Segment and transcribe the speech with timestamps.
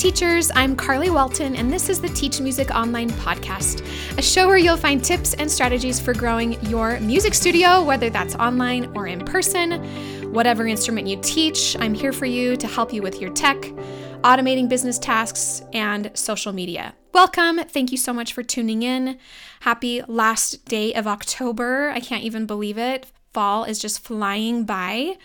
[0.00, 0.50] teachers.
[0.54, 4.78] I'm Carly Walton, and this is the Teach Music Online podcast, a show where you'll
[4.78, 10.32] find tips and strategies for growing your music studio, whether that's online or in person.
[10.32, 13.60] Whatever instrument you teach, I'm here for you to help you with your tech,
[14.22, 16.94] automating business tasks, and social media.
[17.12, 17.58] Welcome.
[17.58, 19.18] Thank you so much for tuning in.
[19.60, 21.90] Happy last day of October.
[21.90, 23.04] I can't even believe it.
[23.34, 25.18] Fall is just flying by.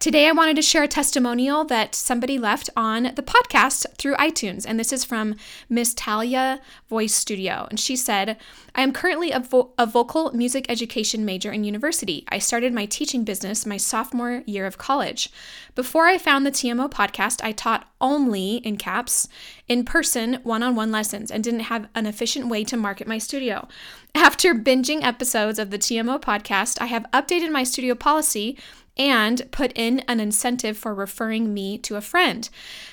[0.00, 4.64] Today, I wanted to share a testimonial that somebody left on the podcast through iTunes,
[4.66, 5.36] and this is from
[5.68, 7.66] Miss Talia Voice Studio.
[7.70, 8.36] And she said,
[8.74, 12.24] I am currently a, vo- a vocal music education major in university.
[12.28, 15.30] I started my teaching business my sophomore year of college.
[15.74, 19.28] Before I found the TMO podcast, I taught only, in caps,
[19.68, 23.18] in person one on one lessons and didn't have an efficient way to market my
[23.18, 23.68] studio.
[24.14, 28.58] After binging episodes of the TMO podcast, I have updated my studio policy
[28.96, 32.48] and put in an incentive for referring me to a friend.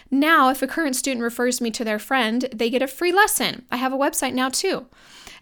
[0.10, 3.66] Now, if a current student refers me to their friend, they get a free lesson.
[3.72, 4.88] I have a website now too.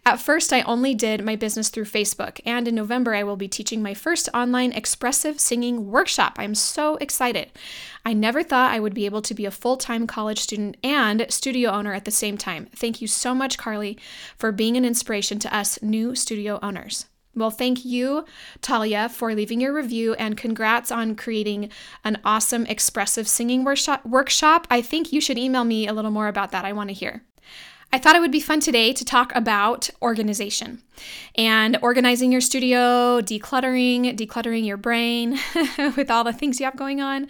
[0.06, 3.50] At first, I only did my business through Facebook, and in November, I will be
[3.50, 6.36] teaching my first online expressive singing workshop.
[6.38, 7.52] I'm so excited.
[8.06, 11.26] I never thought I would be able to be a full time college student and
[11.30, 12.70] studio owner at the same time.
[12.76, 14.00] Thank you so much, Carly,
[14.38, 17.06] for being an inspiration to us new studio owners.
[17.40, 18.26] Well, thank you,
[18.62, 21.70] Talia, for leaving your review and congrats on creating
[22.04, 24.68] an awesome expressive singing workshop.
[24.70, 26.66] I think you should email me a little more about that.
[26.66, 27.24] I want to hear.
[27.92, 30.84] I thought it would be fun today to talk about organization
[31.36, 35.40] and organizing your studio, decluttering, decluttering your brain
[35.98, 37.28] with all the things you have going on.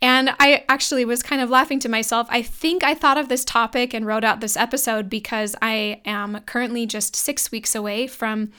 [0.00, 2.26] And I actually was kind of laughing to myself.
[2.30, 6.40] I think I thought of this topic and wrote out this episode because I am
[6.46, 8.50] currently just six weeks away from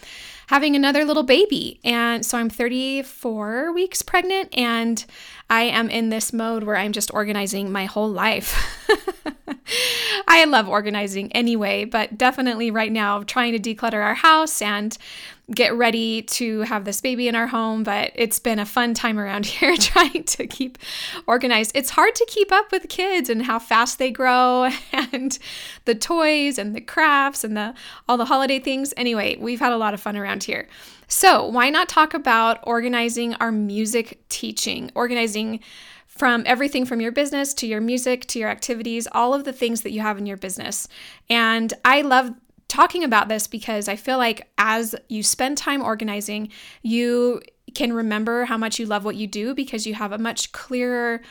[0.54, 1.80] having another little baby.
[1.84, 5.04] And so I'm 34 weeks pregnant and
[5.50, 8.56] I am in this mode where I'm just organizing my whole life.
[10.28, 14.96] I love organizing anyway, but definitely right now trying to declutter our house and
[15.52, 19.20] get ready to have this baby in our home, but it's been a fun time
[19.20, 20.78] around here trying to keep
[21.28, 21.72] organized.
[21.76, 25.38] It's hard to keep up with kids and how fast they grow and
[25.86, 27.74] the toys and the crafts and the
[28.08, 28.94] all the holiday things.
[28.96, 30.68] Anyway, we've had a lot of fun around here.
[31.08, 35.60] So, why not talk about organizing our music teaching, organizing
[36.08, 39.82] from everything from your business to your music to your activities, all of the things
[39.82, 40.88] that you have in your business.
[41.28, 42.32] And I love
[42.74, 46.50] talking about this because I feel like as you spend time organizing,
[46.82, 47.42] you
[47.76, 51.22] can remember how much you love what you do because you have a much clearer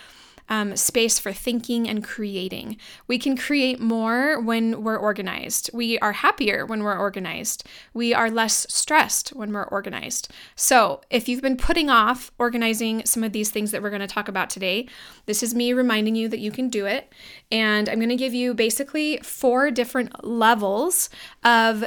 [0.53, 2.77] um, space for thinking and creating.
[3.07, 5.71] We can create more when we're organized.
[5.73, 7.67] We are happier when we're organized.
[7.95, 10.31] We are less stressed when we're organized.
[10.55, 14.07] So, if you've been putting off organizing some of these things that we're going to
[14.07, 14.89] talk about today,
[15.25, 17.11] this is me reminding you that you can do it.
[17.51, 21.09] And I'm going to give you basically four different levels
[21.43, 21.83] of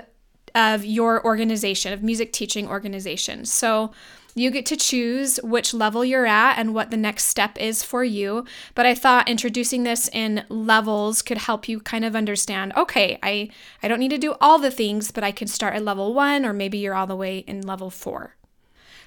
[0.55, 3.45] of your organization, of music teaching organization.
[3.45, 3.91] So,
[4.35, 8.03] you get to choose which level you're at and what the next step is for
[8.03, 8.46] you.
[8.75, 13.50] But I thought introducing this in levels could help you kind of understand okay, I,
[13.81, 16.45] I don't need to do all the things, but I can start at level one,
[16.45, 18.35] or maybe you're all the way in level four.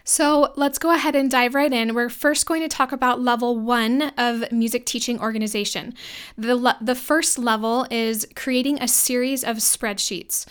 [0.05, 1.94] So let's go ahead and dive right in.
[1.94, 5.93] We're first going to talk about level one of music teaching organization.
[6.38, 10.47] The, le- the first level is creating a series of spreadsheets.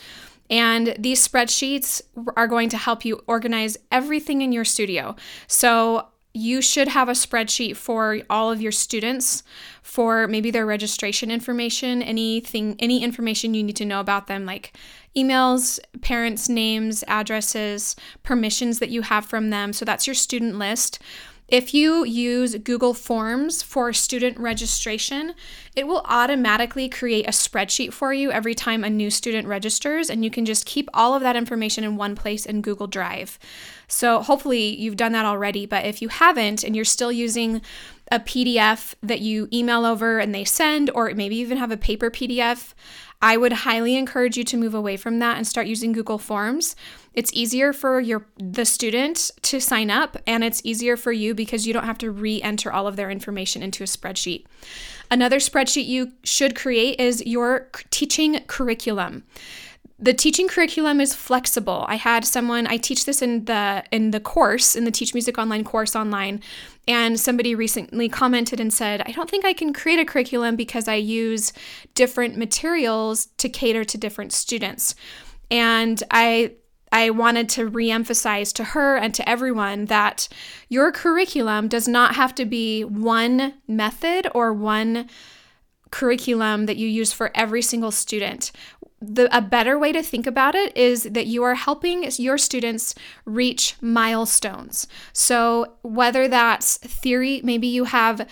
[0.50, 2.02] And these spreadsheets
[2.35, 5.16] are going to help you organize everything in your studio.
[5.47, 9.41] So you should have a spreadsheet for all of your students
[9.81, 14.74] for maybe their registration information, anything any information you need to know about them like
[15.16, 19.74] emails, parents' names, addresses, permissions that you have from them.
[19.74, 21.00] So that's your student list.
[21.47, 25.34] If you use Google Forms for student registration,
[25.78, 30.25] it will automatically create a spreadsheet for you every time a new student registers, and
[30.25, 33.39] you can just keep all of that information in one place in Google Drive.
[33.88, 37.62] So, hopefully, you've done that already, but if you haven't and you're still using
[38.12, 42.12] a PDF that you email over and they send, or maybe even have a paper
[42.12, 42.74] PDF,
[43.22, 46.75] I would highly encourage you to move away from that and start using Google Forms.
[47.18, 51.66] It's easier for your the student to sign up and it's easier for you because
[51.66, 54.46] you don't have to re-enter all of their information into a spreadsheet.
[55.10, 59.24] Another spreadsheet you should create is your teaching curriculum
[60.00, 61.84] the teaching curriculum is flexible.
[61.88, 65.40] I had someone I teach this in the in the course in the Teach Music
[65.40, 66.42] Online course online
[66.88, 70.88] and somebody recently commented and said, "I don't think I can create a curriculum because
[70.88, 71.52] I use
[71.96, 74.94] different materials to cater to different students."
[75.50, 76.52] And I
[76.92, 80.28] I wanted to reemphasize to her and to everyone that
[80.69, 85.07] your curriculum does not have to be one method or one
[85.92, 88.51] curriculum that you use for every single student.
[89.00, 92.95] The, a better way to think about it is that you are helping your students
[93.25, 94.88] reach milestones.
[95.13, 98.28] So, whether that's theory, maybe you have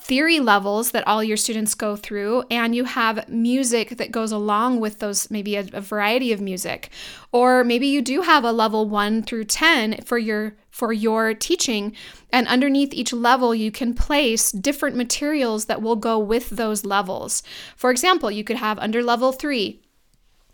[0.00, 4.80] theory levels that all your students go through, and you have music that goes along
[4.80, 6.90] with those, maybe a, a, variety of music.
[7.32, 11.94] Or maybe you do have a level one through 10 for your for your teaching.
[12.32, 17.42] And underneath each level, you can place different materials that will go with those levels.
[17.76, 19.82] For example, you could have under level three,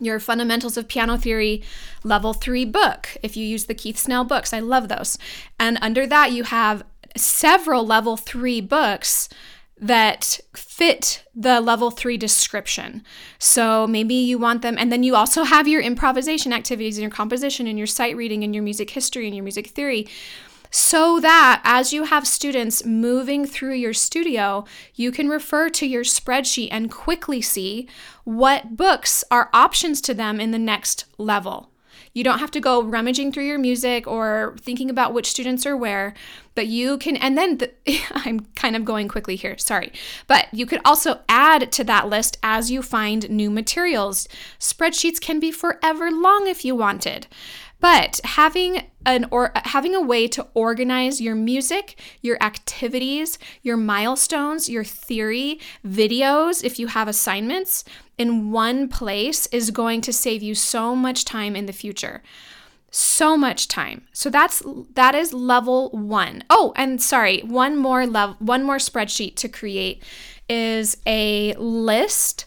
[0.00, 1.62] your Fundamentals of Piano Theory
[2.02, 4.52] level three book, if you use the Keith Snell books.
[4.52, 5.16] I love those.
[5.58, 6.82] And under that, you have
[7.16, 9.28] several level three books
[9.78, 13.04] that fit the level three description.
[13.38, 17.10] So maybe you want them, and then you also have your improvisation activities and your
[17.10, 20.08] composition and your sight reading and your music history and your music theory.
[20.70, 24.64] So that as you have students moving through your studio,
[24.94, 27.88] you can refer to your spreadsheet and quickly see
[28.24, 31.70] what books are options to them in the next level.
[32.16, 35.76] You don't have to go rummaging through your music or thinking about which students are
[35.76, 36.14] where,
[36.54, 37.70] but you can, and then the,
[38.10, 39.92] I'm kind of going quickly here, sorry,
[40.26, 44.28] but you could also add to that list as you find new materials.
[44.58, 47.26] Spreadsheets can be forever long if you wanted.
[47.86, 54.68] But having an or having a way to organize your music, your activities, your milestones,
[54.68, 57.84] your theory, videos if you have assignments
[58.18, 62.24] in one place is going to save you so much time in the future
[62.90, 64.06] so much time.
[64.12, 64.62] So that's
[64.94, 66.44] that is level 1.
[66.48, 70.02] Oh, and sorry, one more level one more spreadsheet to create
[70.48, 72.46] is a list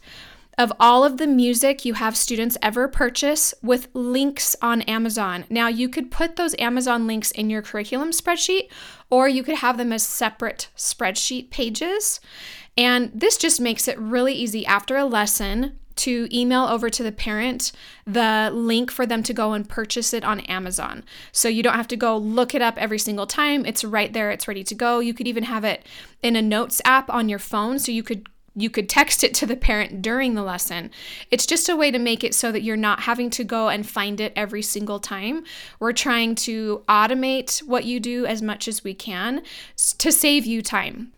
[0.59, 5.45] of all of the music you have students ever purchase with links on Amazon.
[5.49, 8.69] Now, you could put those Amazon links in your curriculum spreadsheet,
[9.09, 12.19] or you could have them as separate spreadsheet pages.
[12.77, 17.11] And this just makes it really easy after a lesson to email over to the
[17.11, 17.71] parent
[18.05, 21.03] the link for them to go and purchase it on Amazon.
[21.31, 23.65] So you don't have to go look it up every single time.
[23.65, 24.99] It's right there, it's ready to go.
[24.99, 25.85] You could even have it
[26.21, 29.45] in a notes app on your phone so you could you could text it to
[29.45, 30.91] the parent during the lesson.
[31.31, 33.87] It's just a way to make it so that you're not having to go and
[33.87, 35.43] find it every single time.
[35.79, 39.41] We're trying to automate what you do as much as we can
[39.97, 41.13] to save you time.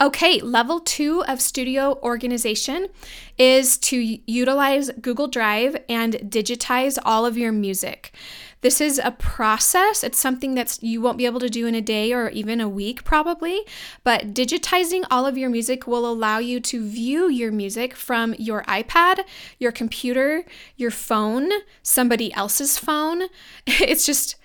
[0.00, 2.88] Okay, level two of studio organization
[3.36, 8.12] is to utilize Google Drive and digitize all of your music.
[8.60, 10.02] This is a process.
[10.02, 12.68] It's something that you won't be able to do in a day or even a
[12.68, 13.60] week probably,
[14.02, 18.62] but digitizing all of your music will allow you to view your music from your
[18.64, 19.20] iPad,
[19.58, 20.44] your computer,
[20.76, 21.50] your phone,
[21.82, 23.24] somebody else's phone.
[23.88, 24.36] It's just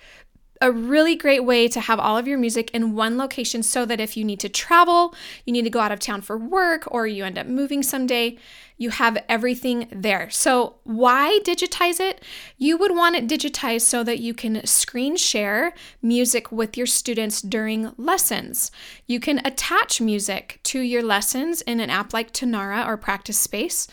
[0.60, 4.00] a really great way to have all of your music in one location so that
[4.00, 5.14] if you need to travel,
[5.44, 8.38] you need to go out of town for work, or you end up moving someday,
[8.76, 10.28] you have everything there.
[10.30, 12.22] So, why digitize it?
[12.58, 17.40] You would want it digitized so that you can screen share music with your students
[17.40, 18.72] during lessons.
[19.06, 23.86] You can attach music to your lessons in an app like Tonara or Practice Space.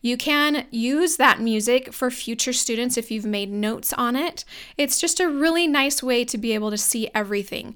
[0.00, 4.44] You can use that music for future students if you've made notes on it.
[4.76, 7.74] It's just a really nice way to be able to see everything.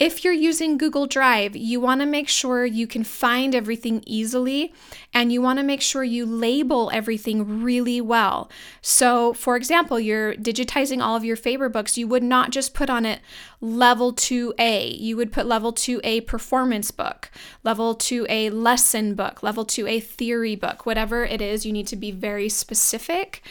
[0.00, 4.72] If you're using Google Drive, you want to make sure you can find everything easily
[5.12, 8.50] and you want to make sure you label everything really well.
[8.80, 12.88] So, for example, you're digitizing all of your favorite books, you would not just put
[12.88, 13.20] on it
[13.60, 14.98] level 2A.
[14.98, 17.30] You would put level 2A performance book,
[17.62, 22.10] level 2A lesson book, level 2A theory book, whatever it is, you need to be
[22.10, 23.42] very specific.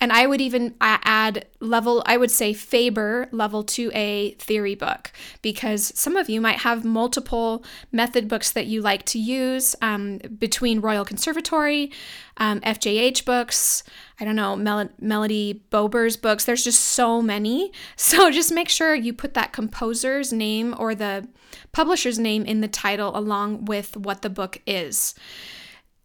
[0.00, 5.98] And I would even add level, I would say Faber level 2A theory book, because
[5.98, 10.80] some of you might have multiple method books that you like to use um, between
[10.80, 11.90] Royal Conservatory,
[12.36, 13.82] um, FJH books,
[14.20, 16.44] I don't know, Mel- Melody Bober's books.
[16.44, 17.72] There's just so many.
[17.96, 21.26] So just make sure you put that composer's name or the
[21.72, 25.14] publisher's name in the title along with what the book is.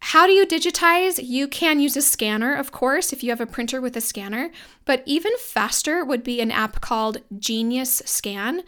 [0.00, 1.20] How do you digitize?
[1.22, 4.50] You can use a scanner, of course, if you have a printer with a scanner,
[4.84, 8.62] but even faster would be an app called Genius Scan.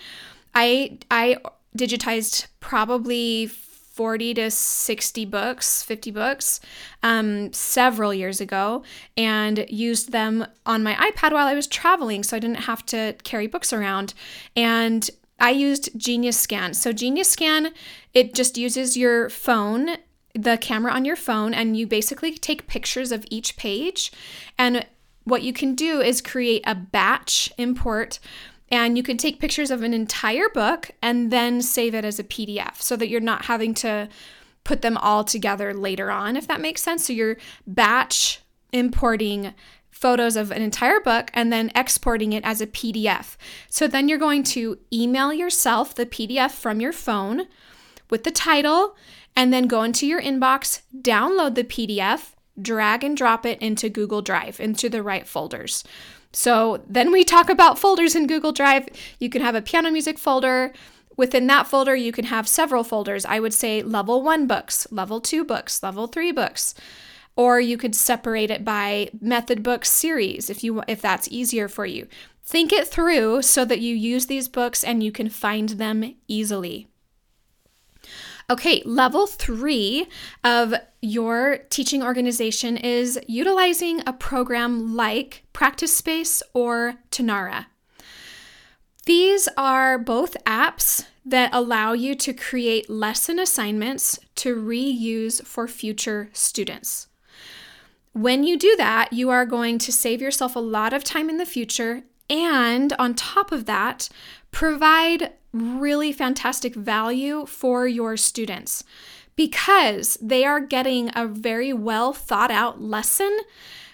[0.55, 1.39] I I
[1.77, 6.61] digitized probably 40 to 60 books, 50 books,
[7.03, 8.83] um, several years ago,
[9.17, 13.15] and used them on my iPad while I was traveling, so I didn't have to
[13.23, 14.15] carry books around.
[14.57, 15.09] And
[15.39, 16.73] I used Genius Scan.
[16.73, 17.73] So, Genius Scan,
[18.15, 19.97] it just uses your phone
[20.35, 24.13] the camera on your phone and you basically take pictures of each page.
[24.59, 24.87] And
[25.25, 28.19] what you can do is create a batch import
[28.71, 32.25] and you can take pictures of an entire book and then save it as a
[32.25, 34.09] PDF so that you're not having to
[34.65, 37.07] put them all together later on, if that makes sense.
[37.07, 37.37] So you're
[37.67, 38.41] batch
[38.73, 39.53] importing
[39.91, 43.37] photos of an entire book and then exporting it as a PDF.
[43.69, 47.47] So then you're going to email yourself the PDF from your phone
[48.11, 48.97] with the title
[49.35, 54.23] and then go into your inbox, download the PDF, drag and drop it into Google
[54.23, 55.85] Drive into the right folders.
[56.33, 58.89] So then we talk about folders in Google Drive.
[59.19, 60.73] You can have a piano music folder.
[61.17, 63.25] Within that folder, you can have several folders.
[63.27, 66.75] I would say level one books, level two books, level three books.
[67.37, 71.87] Or you could separate it by method book series if you if that's easier for
[71.87, 72.07] you.
[72.45, 76.89] Think it through so that you use these books and you can find them easily.
[78.53, 80.09] Okay, level three
[80.45, 87.65] of your teaching organization is utilizing a program like Practice Space or Tonara.
[89.07, 96.29] These are both apps that allow you to create lesson assignments to reuse for future
[96.35, 97.07] students.
[98.13, 101.39] When you do that, you are going to save yourself a lot of time in
[101.39, 102.03] the future.
[102.29, 104.11] And on top of that,
[104.51, 108.85] provide really fantastic value for your students
[109.37, 113.39] because they are getting a very well thought out lesson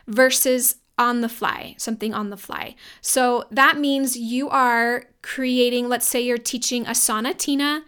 [0.06, 2.74] versus on the fly, something on the fly.
[3.00, 7.82] So that means you are creating, let's say you're teaching a sonatina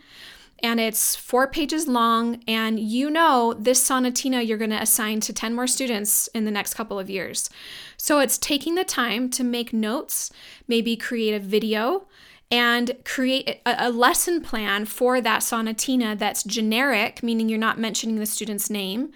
[0.63, 5.33] and it's four pages long, and you know this sonatina you're going to assign to
[5.33, 7.49] 10 more students in the next couple of years.
[7.97, 10.31] So it's taking the time to make notes,
[10.69, 12.07] maybe create a video,
[12.51, 18.17] and create a, a lesson plan for that sonatina that's generic, meaning you're not mentioning
[18.17, 19.13] the student's name.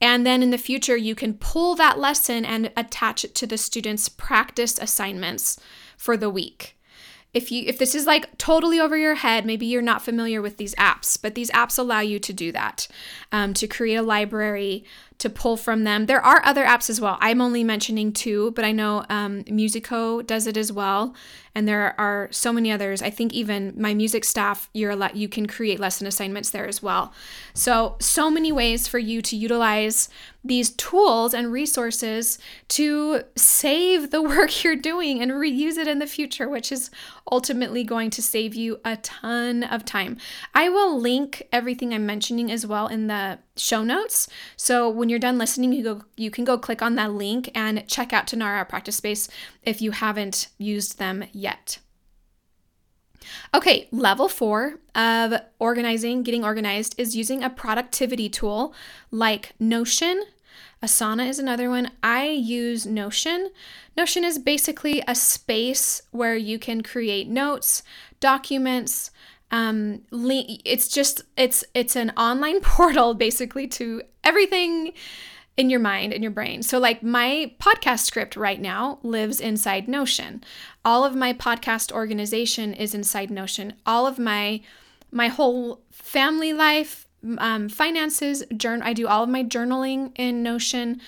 [0.00, 3.58] And then in the future, you can pull that lesson and attach it to the
[3.58, 5.58] student's practice assignments
[5.96, 6.76] for the week
[7.34, 10.56] if you if this is like totally over your head maybe you're not familiar with
[10.56, 12.88] these apps but these apps allow you to do that
[13.30, 14.84] um, to create a library
[15.22, 16.06] to pull from them.
[16.06, 17.16] There are other apps as well.
[17.20, 21.14] I'm only mentioning two but i know um, musico does it as well
[21.54, 23.02] and there are so many others.
[23.02, 26.82] I think even my music staff you're lot you can create lesson assignments there as
[26.82, 27.12] well.
[27.54, 30.08] So so many ways for you to utilize
[30.44, 32.38] these tools and resources
[32.68, 36.90] to save the work you're doing and reuse it in the future, which is
[37.30, 40.16] ultimately going to save you a ton of time.
[40.54, 44.28] I will link everything I'm mentioning as well in the show notes.
[44.56, 47.86] So when you're done listening, you go you can go click on that link and
[47.86, 49.28] check out Tonara Practice Space
[49.62, 51.78] if you haven't used them yet.
[53.54, 58.74] Okay, level four of organizing, getting organized, is using a productivity tool
[59.10, 60.24] like Notion.
[60.82, 61.90] Asana is another one.
[62.02, 63.50] I use Notion.
[63.96, 67.82] Notion is basically a space where you can create notes,
[68.20, 69.10] documents,
[69.52, 74.94] um, it's just it's it's an online portal basically to everything
[75.58, 76.62] in your mind in your brain.
[76.62, 80.42] So, like my podcast script right now lives inside Notion.
[80.84, 83.74] All of my podcast organization is inside Notion.
[83.84, 84.62] All of my
[85.10, 87.06] my whole family life,
[87.38, 88.86] um, finances, journal.
[88.86, 91.00] I do all of my journaling in Notion.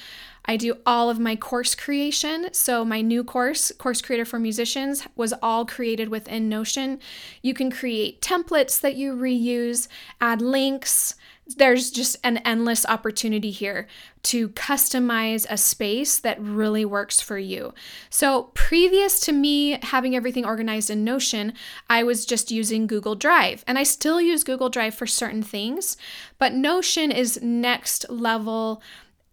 [0.47, 2.49] I do all of my course creation.
[2.53, 7.01] So, my new course, Course Creator for Musicians, was all created within Notion.
[7.41, 9.89] You can create templates that you reuse,
[10.21, 11.15] add links,
[11.47, 13.87] there's just an endless opportunity here
[14.23, 17.75] to customize a space that really works for you.
[18.09, 21.53] So, previous to me having everything organized in Notion,
[21.91, 25.97] I was just using Google Drive, and I still use Google Drive for certain things,
[26.39, 28.83] but Notion is next level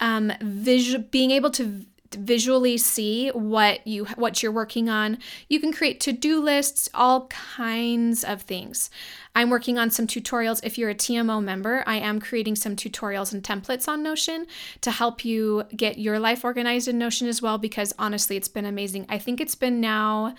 [0.01, 5.18] um, visual, being able to visually see what you what you're working on.
[5.50, 8.89] You can create to-do lists, all kinds of things.
[9.36, 10.60] I'm working on some tutorials.
[10.63, 14.46] If you're a TMO member, I am creating some tutorials and templates on Notion
[14.82, 18.65] to help you get your life organized in Notion as well because honestly, it's been
[18.65, 19.06] amazing.
[19.10, 20.36] I think it's been now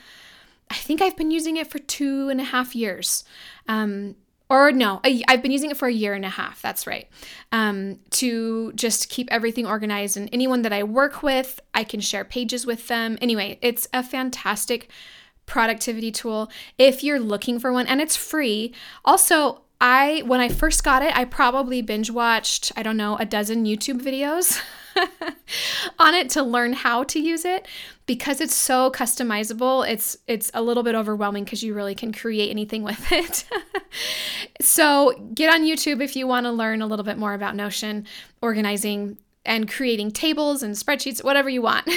[0.73, 3.25] I think I've been using it for two and a half years.
[3.69, 4.17] Um,
[4.53, 6.61] or no, I've been using it for a year and a half.
[6.61, 7.09] That's right.
[7.53, 10.19] Um, to just keep everything organized.
[10.19, 13.17] And anyone that I work with, I can share pages with them.
[13.23, 14.91] Anyway, it's a fantastic
[15.47, 18.75] productivity tool if you're looking for one, and it's free.
[19.07, 23.25] Also, I when I first got it, I probably binge watched, I don't know, a
[23.25, 24.63] dozen YouTube videos.
[25.99, 27.67] on it to learn how to use it
[28.07, 32.51] because it's so customizable it's it's a little bit overwhelming because you really can create
[32.51, 33.45] anything with it
[34.61, 38.07] so get on youtube if you want to learn a little bit more about notion
[38.41, 41.89] organizing and creating tables and spreadsheets, whatever you want.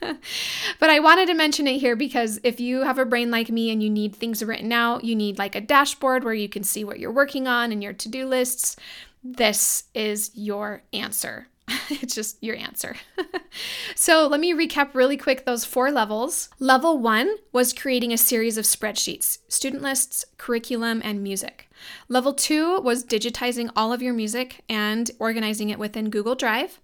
[0.00, 3.70] but I wanted to mention it here because if you have a brain like me
[3.70, 6.84] and you need things written out, you need like a dashboard where you can see
[6.84, 8.76] what you're working on and your to do lists.
[9.22, 11.48] this is your answer.
[11.90, 12.96] it's just your answer.
[13.94, 16.48] so let me recap really quick those four levels.
[16.58, 21.68] Level one was creating a series of spreadsheets, student lists, curriculum, and music.
[22.08, 26.80] Level two was digitizing all of your music and organizing it within Google Drive.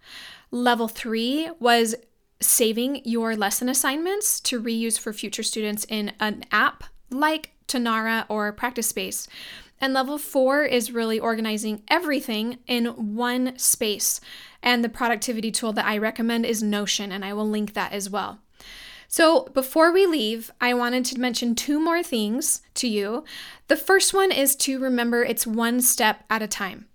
[0.50, 1.94] Level three was
[2.40, 8.52] saving your lesson assignments to reuse for future students in an app like Tonara or
[8.52, 9.26] Practice Space.
[9.84, 12.86] And level four is really organizing everything in
[13.16, 14.18] one space.
[14.62, 18.08] And the productivity tool that I recommend is Notion, and I will link that as
[18.08, 18.38] well.
[19.08, 23.24] So, before we leave, I wanted to mention two more things to you.
[23.68, 26.86] The first one is to remember it's one step at a time.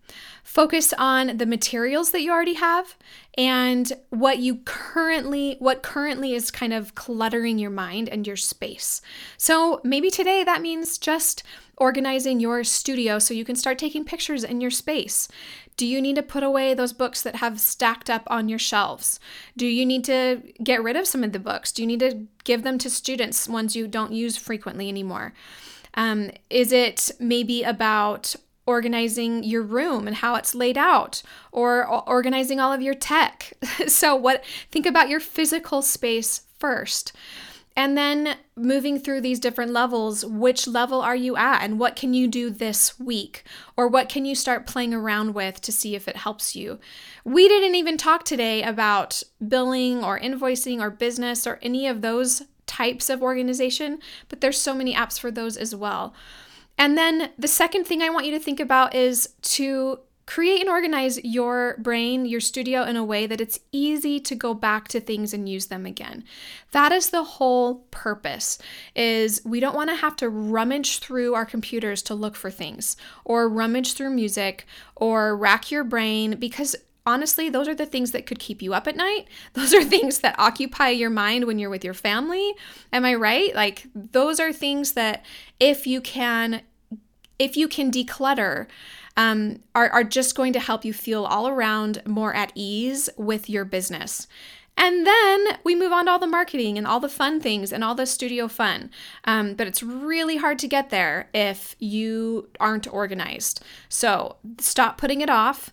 [0.49, 2.97] Focus on the materials that you already have
[3.37, 8.99] and what you currently what currently is kind of cluttering your mind and your space.
[9.37, 11.43] So, maybe today that means just
[11.77, 15.27] organizing your studio so you can start taking pictures in your space.
[15.77, 19.19] Do you need to put away those books that have stacked up on your shelves?
[19.55, 21.71] Do you need to get rid of some of the books?
[21.71, 25.31] Do you need to give them to students, ones you don't use frequently anymore?
[25.93, 28.35] Um, is it maybe about
[28.69, 33.53] organizing your room and how it's laid out or organizing all of your tech?
[33.87, 37.11] so what think about your physical space first.
[37.75, 42.13] And then moving through these different levels, which level are you at and what can
[42.13, 43.43] you do this week?
[43.77, 46.79] Or what can you start playing around with to see if it helps you?
[47.23, 52.43] We didn't even talk today about billing or invoicing or business or any of those
[52.67, 56.13] types of organization, but there's so many apps for those as well.
[56.79, 60.69] And then the second thing I want you to think about is to Create and
[60.69, 64.99] organize your brain, your studio in a way that it's easy to go back to
[64.99, 66.23] things and use them again.
[66.69, 68.59] That is the whole purpose.
[68.95, 72.95] Is we don't want to have to rummage through our computers to look for things
[73.25, 76.75] or rummage through music or rack your brain because
[77.07, 79.27] honestly, those are the things that could keep you up at night.
[79.53, 82.53] Those are things that occupy your mind when you're with your family.
[82.93, 83.55] Am I right?
[83.55, 85.25] Like, those are things that
[85.59, 86.61] if you can,
[87.39, 88.67] if you can declutter,
[89.17, 93.49] um, are, are just going to help you feel all around more at ease with
[93.49, 94.27] your business.
[94.77, 97.83] And then we move on to all the marketing and all the fun things and
[97.83, 98.89] all the studio fun.
[99.25, 103.61] Um, but it's really hard to get there if you aren't organized.
[103.89, 105.71] So stop putting it off.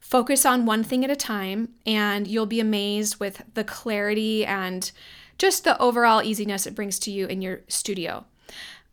[0.00, 4.92] Focus on one thing at a time, and you'll be amazed with the clarity and
[5.38, 8.24] just the overall easiness it brings to you in your studio.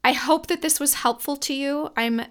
[0.04, 1.92] I hope that this was helpful to you.
[1.96, 2.24] I'm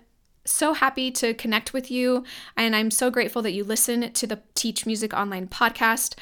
[0.44, 2.24] so happy to connect with you,
[2.56, 6.16] and I'm so grateful that you listen to the Teach Music Online podcast.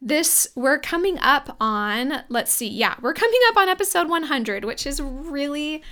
[0.00, 4.86] This, we're coming up on, let's see, yeah, we're coming up on episode 100, which
[4.86, 5.82] is really,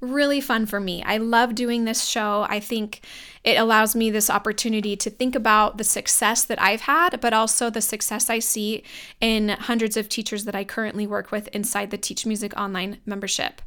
[0.00, 1.02] really fun for me.
[1.02, 2.46] I love doing this show.
[2.48, 3.04] I think
[3.44, 7.68] it allows me this opportunity to think about the success that I've had, but also
[7.68, 8.84] the success I see
[9.20, 13.60] in hundreds of teachers that I currently work with inside the Teach Music Online membership.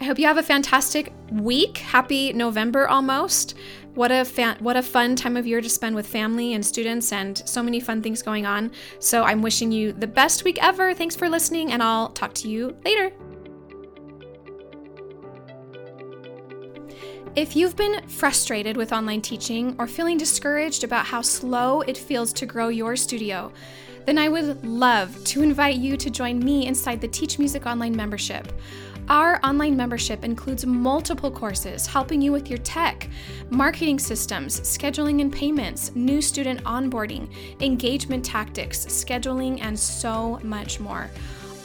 [0.00, 1.76] I hope you have a fantastic week.
[1.76, 3.54] Happy November almost.
[3.94, 4.24] What a
[4.60, 7.80] what a fun time of year to spend with family and students and so many
[7.80, 8.70] fun things going on.
[8.98, 10.94] So I'm wishing you the best week ever.
[10.94, 13.12] Thanks for listening and I'll talk to you later.
[17.36, 22.32] If you've been frustrated with online teaching or feeling discouraged about how slow it feels
[22.34, 23.52] to grow your studio,
[24.06, 27.94] then I would love to invite you to join me inside the Teach Music Online
[27.94, 28.50] membership.
[29.10, 33.08] Our online membership includes multiple courses helping you with your tech,
[33.50, 37.28] marketing systems, scheduling and payments, new student onboarding,
[37.60, 41.10] engagement tactics, scheduling, and so much more.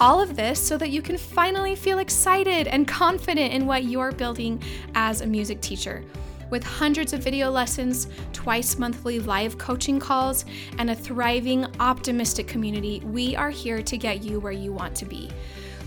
[0.02, 4.12] All of this so that you can finally feel excited and confident in what you're
[4.12, 4.60] building
[4.96, 6.04] as a music teacher.
[6.50, 10.46] With hundreds of video lessons, twice monthly live coaching calls,
[10.80, 15.06] and a thriving, optimistic community, we are here to get you where you want to
[15.06, 15.30] be.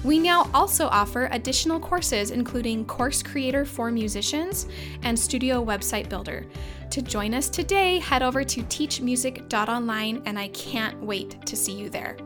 [0.05, 4.67] We now also offer additional courses, including Course Creator for Musicians
[5.03, 6.47] and Studio Website Builder.
[6.91, 11.91] To join us today, head over to teachmusic.online, and I can't wait to see you
[11.91, 12.17] there.